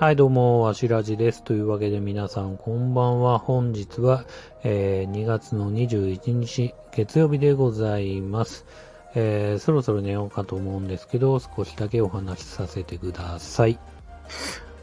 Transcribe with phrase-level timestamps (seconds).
[0.00, 1.44] はい、どうも、わしらじです。
[1.44, 3.38] というわけで皆さん、こんばんは。
[3.38, 4.24] 本日は、
[4.64, 8.64] えー2月の21日、月曜日でございます。
[9.14, 13.78] えーそろそろ寝ようかと思うんですけど、少しだけお話しさせてください。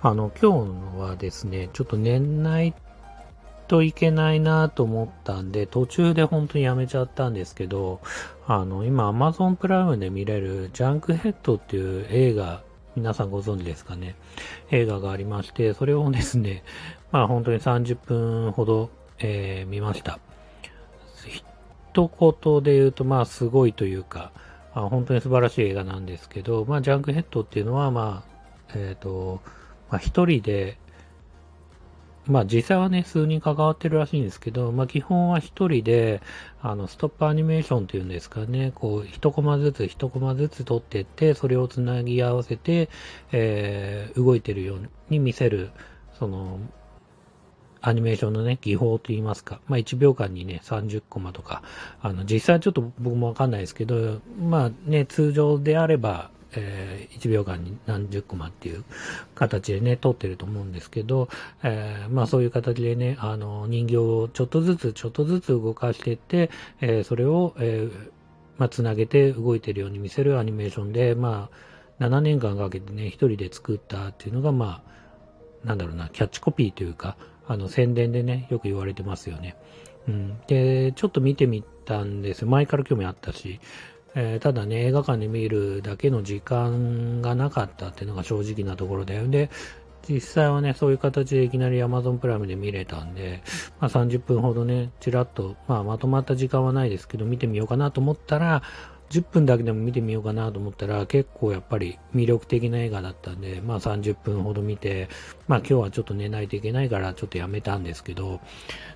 [0.00, 0.64] あの、今
[0.94, 2.72] 日はですね、ちょっと寝ない
[3.66, 8.00] といけないなと思ったんで、途中で本当にやめちゃったんですけど、
[8.46, 12.62] あの、今 Amazon プライムで見れるジャンクヘッドっていう映画、
[12.96, 14.16] 皆さんご存知ですかね。
[14.70, 16.64] 映画がありまして、それをですね、
[17.12, 20.18] まあ本当に30分ほど、えー見ました。
[21.92, 22.10] 一
[22.42, 24.32] 言で言うと、まあすごいというか、
[24.74, 29.40] あ本当に素晴らしい映画なんですけど、まあジャンクヘッドっていうのは、まあ、えっ、と、
[29.90, 30.78] まあ一人で、
[32.26, 36.20] まあ実際はね、数人関わってるらしいんですけど、まあ基本は一人で、
[36.60, 42.88] あの、ストップアニメーションっていうんですかね、こう、一コマずつ一コマずつ撮ってって、それをつなぎ合わせて、
[43.32, 45.70] えー動いてるように見せる、
[46.18, 46.60] その、
[47.80, 51.62] アニメーションのね、技法といいますか、まあ1秒間にね、30コマとか、
[52.02, 58.84] あの、実際ちょっと僕もわかんないですけど、まあね、通常であれば、えー1秒間に何十コマっていう
[59.34, 61.28] 形でね、撮ってると思うんですけど、
[61.62, 68.10] えーまあそういう形でね、あの、人形をちょっとずつちょっとずつ動かしていって、えーそれを、えー
[68.58, 74.82] まあつなげて動いてるように見せるアニメーションで、まあ7年間かけてね、一人で作ったっていうのが、ま
[75.64, 79.56] あ、なんだろうな、キャッチコピーというか、あの、宣伝でね、よく言われてますよね。
[80.08, 80.40] うん。
[80.46, 82.48] で、ちょっと見てみたんですよ。
[82.48, 83.60] 前から興味あったし、
[84.14, 89.50] えーただね、映画館で見るだけの時間がなかったっていうのが正直なところだよ、で、
[90.08, 93.42] 実際はね、そういう形でいきなり Amazon プライムで見れたんで、
[93.80, 98.62] まあ30分ほどね、ちらっと、まあまとまった時間はないですけど、見てみようかなと思ったら、
[99.10, 105.08] 10分だけでも見てみようかなと思ったら、結構やっぱり魅力的な映画だったんで、まあ30分ほど見て、
[105.48, 108.40] まあ今日はちょっと寝ないといけないからちょっとやめたんですけど、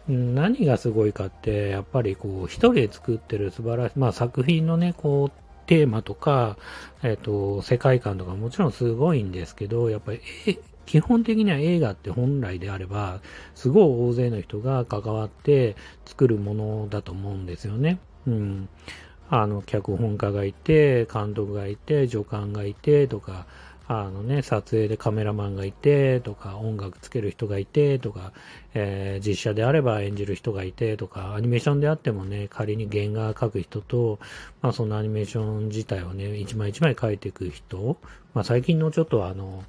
[0.06, 6.58] 何がすごいかって、やっぱりこう、一人で作ってる素晴らしい、まあ作品のね、こう、テーマとか、
[7.02, 13.20] えっ、と、世界観とかもちろんすごいんですけど、やっぱり、え基本的には映画って本来であれば、
[13.54, 17.98] すごい大勢の人が関わって作るものだと思うんですよね。
[18.26, 18.68] うん。
[19.30, 23.46] あの、脚本家がいて、監督がいて、助監がいて、とか、
[23.86, 28.32] あのね、撮影でカメラマンがいて、とか、音楽つける人がいて、とか、
[28.72, 34.18] えー実写であれば演じる人がいて、とか、アニメーションであってもね、仮に原画描く人と、
[34.62, 37.98] まあそのアニメーション自体をね、一枚一枚描いていく人、
[38.32, 39.64] まあ最近のちょっとあの、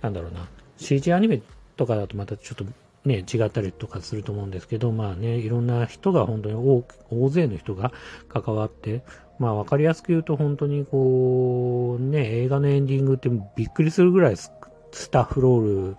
[0.00, 1.40] なんだろうな、CG アニメ
[1.76, 2.64] とかだとまたちょっと
[3.04, 7.92] ね、違ったりとかすると思うんですけど、まあね、いろんな人が本当に多く大勢の人が
[8.28, 9.02] 関わって、
[9.38, 14.50] まあわかりやすく言うと本当にこう、ね、映画のエンディングってびっくりするぐらいス
[15.10, 15.96] タッフロール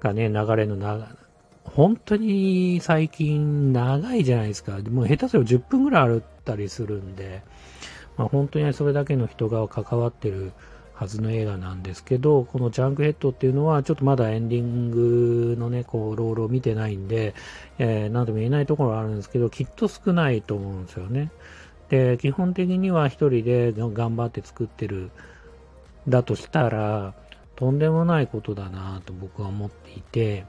[0.00, 1.08] がね、流れのな、
[1.62, 4.78] 本当に最近長いじゃないですか。
[4.90, 7.42] もう下手すれば10分ぐらいあったりするんで、
[8.16, 10.52] まあ本当にそれだけの人が関わってる
[10.96, 17.34] はずの映画なんですけど、このジャンクヘッドっていうのはちょっとまだエンディングのね、こう、ロールを見てないんで、
[17.78, 21.30] えー、なんとも言えないところはあるんですけど、きっと少ないと思うんですよね。
[21.90, 25.10] で、基本的には一人で頑張って作ってる、
[26.08, 27.12] だとしたら、
[27.56, 30.46] とんでもないことだなと僕は思っていて、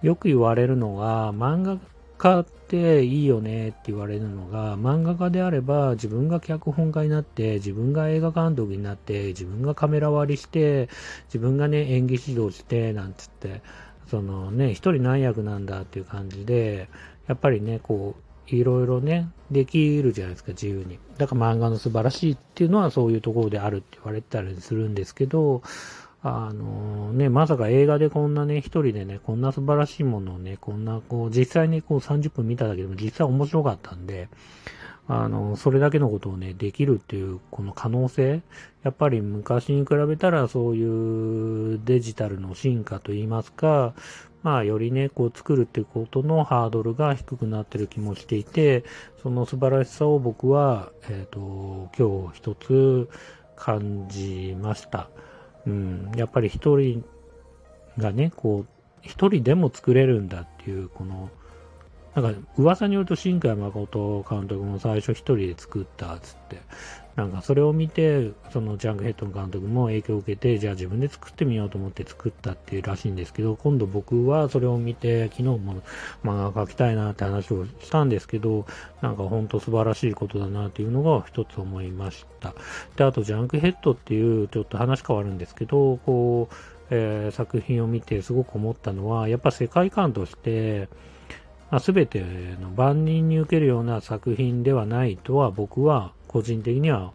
[0.00, 1.76] よく言われるのが、漫画
[2.20, 10.90] 家っていいよねって言われるのが、漫画家であれば自分が脚本家になって、自分が映画監督になって、自分がカメラ割りして、
[11.28, 13.62] 自分がね、演技指導して、なんつって、
[14.10, 16.90] そのね、一人何役なんだっていう感じで、
[17.26, 20.98] やっぱりね、こう、いろいろね、できるじゃないですか、自由に。
[21.16, 25.62] だから漫画の素晴らしいっていうのはそういうところであるって言われたりするんですけど、
[26.22, 34.28] あのね、まさか映画でこんなね、一人でね、こんな素晴らしいものをね、こんなこう、実際にこう30分見ただけでも実際面白かったんで、
[35.08, 38.42] あの、それだけのことをね、できるっていう、この可能性、
[38.82, 43.94] やっぱり昔に比べたらそういうデジタルの進化といいますか、
[44.42, 48.84] まあ、よりね、こう作るっていうことのハードルが低くなってる気もしていて、
[49.22, 53.08] その素晴らしさを僕は、えっ、と、今日一つ
[53.56, 55.08] 感じました。
[55.66, 57.04] うん、やっぱり一人
[57.98, 58.66] がね、こう、
[59.02, 61.30] 一人でも作れるんだっていう、この、
[62.14, 66.60] なんか噂によると新海誠監督も最初一人で作ったっつって、
[67.16, 75.82] なんかそれを見て、そのジャンクヘッドの監督も影響を受けて、じゃあ自分で作ってみようと思って作ったっていうらしいんですけど、今度僕はそれを見て、昨日も
[76.24, 78.66] 漫画描きたいなって話をしたんですけど、
[79.02, 82.54] なんか本当素晴らしいことだなっていうのが一つ思いました。
[82.96, 86.54] で、あとジャンクヘッドっていう、ちょっと話変わるんですけど、こう、
[86.90, 90.88] えー、作品を見てすごく思ったのは、やっぱ世界観として、
[91.70, 92.20] まあ、全て
[92.60, 97.12] の万人に受けるような作品ではないとは僕は個人的には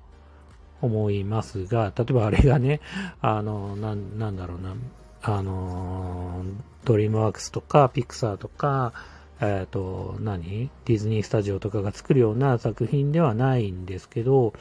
[0.81, 2.79] 思いますが、例えばあれがね、
[3.21, 4.75] あの、ななんだろうな、
[5.21, 6.43] あの、
[6.83, 8.93] ドリームワークスとかピクサーとか、
[9.41, 10.69] えっ、ー、と、何？
[10.85, 14.53] ディズニースタジオとかが作るような作品ではないんですけど、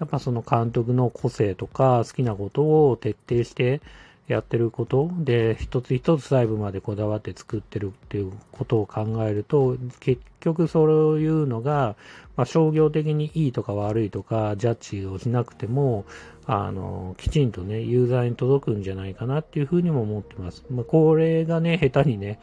[0.00, 3.80] やっぱその監督の個性とか好きなことを徹底して
[4.26, 11.96] やってることで、一つ一つ細部までこだわって作ってるっていうことを考えると、結局そういうのが、
[12.36, 16.06] まあ、商業的にいいとか悪いとか、ジャッジをしなくても、
[16.46, 20.64] あの、きちんとね、ユーザーに届くんじゃないかなっていうふうにも思ってます。
[20.70, 22.38] まあ、これがね、下手にね、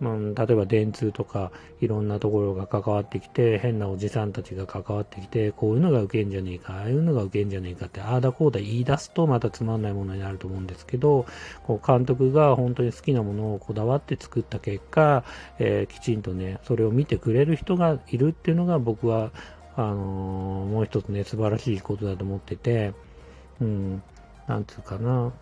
[0.00, 1.50] まあ、例えば電通とか、
[1.80, 11.26] いろんなところが関わってきて、変なおじさんたちが関わってきて、こういうのが受けんじゃねえか、ああいうのが受けんじゃねえかって、ああだこうだ言い出すとまたつまんないものになると思うんですけど、
[11.64, 15.24] こう監督が本当に好きなものをこだわって作った結果、
[15.58, 19.32] えー、きちんとね、それを見てくれる人がいるっていうのが僕は、
[19.76, 22.94] あのー、もう一つね、素晴らしいことだと思ってて、
[23.60, 24.02] うん、
[24.46, 25.32] なんつうかな、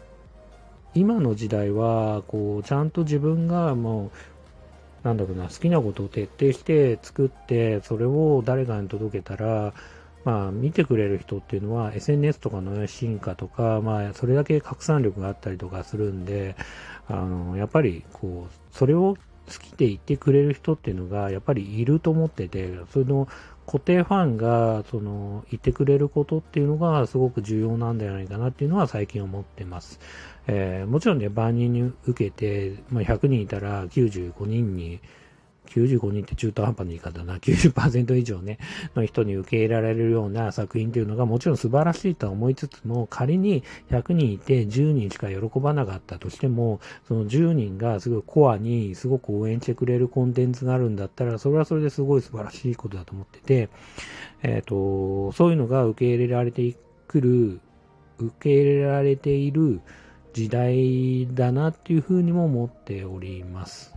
[0.95, 4.11] 今の時代は、こう、ちゃんと自分がもう、
[5.07, 9.73] なんだろうな、好きなことを徹底して作って、それを誰かに届けたら、
[10.25, 16.57] まあ、見てくれる人っていうのは SNS とかの進化とか、まあ、それだけ拡散力があったりとかするんで、
[17.07, 19.17] あの、やっぱり、こう、それを
[19.47, 23.29] 好きでいてくれる人っていうのが、やっぱりいると思ってて、その
[23.67, 29.99] 固定ファンが、その、いてくれることっていうのがすごく重要なんじゃないかなっていうのは最近思ってます。
[30.47, 35.01] えー、もちろんね、万人に受けて、まあ、100人いたら95人に、
[35.67, 38.59] 95人って中途半端な言い方だな、 90%以上ね、
[38.95, 53.69] の人に受け入れられるような作品というのがもちろん素晴らしいとは思いつつも、仮に100人いて10人しか喜ばなかったとしても、その10人がすごいコアにすごく応援してくれるコンテンツがあるんだったら、それはそれですごい素晴らしいことだと思ってて、
[54.43, 56.77] えっ、ー、と、そういうのが受け入れられて
[57.09, 57.61] くる、
[58.19, 59.81] 受け入れられている
[60.33, 63.95] 時代だなっていうふうにも思っております。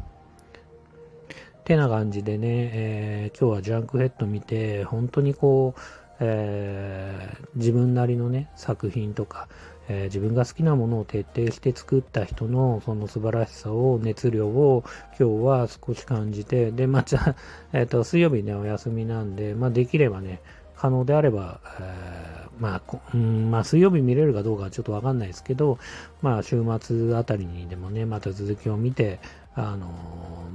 [1.70, 5.82] てな感じでね、えー、今日はジャンクヘッド見て、本当にこう、
[6.20, 9.48] えー、自分なりのね、作品とか、
[9.88, 14.84] えー、自分が好きなものを徹底して作った人のその素晴らしさを、熱量を
[15.20, 17.36] 今日は少し感じて、で、まあ、じ ゃ
[17.72, 20.42] えっ、と、水曜日ね、お休みなんで、まあ、できればね、
[20.76, 25.78] 可能であれば、えー、まあ、うん、まあ、水曜日見れるかどうかはちょっとわかんないですけど、
[26.24, 29.20] まあ、週末あたりにでもね、また続きを見て、
[29.54, 29.88] あの、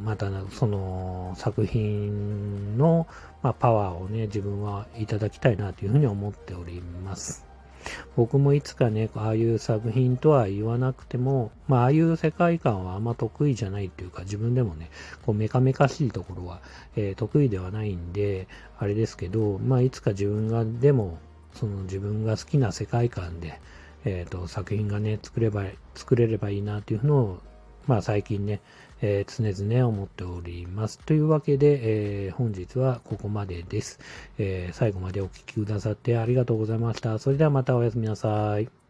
[0.04, 3.06] またその作品の、
[3.42, 7.46] まあ、パワーをね、自分はいただきたいなというふうに思っております。
[8.16, 14.90] 僕もいつかね、ああいう作品とは言わなくても、まあ、ああいう世界観はあんま得意じゃないっていうか、自分でもね、
[15.24, 16.60] こうメカメカしいところは、
[16.96, 18.48] えー、得意ではないんで、
[18.78, 21.18] あれですけど、まあ、いつか自分がでも、
[21.52, 23.60] その自分が好きな世界観で、
[24.04, 25.64] えっ、ー、と、作品がね、作れば、
[25.94, 27.40] 作れればいいなっていうのを、
[27.86, 28.60] まあ最近ね、
[29.06, 30.98] えー、常々思っております。
[30.98, 34.00] というわけで、えー、本日はここまでです、
[34.38, 37.18] えー、最後までお聴きくださってありがとうございました。
[37.18, 38.83] それではまたおやすみなさい。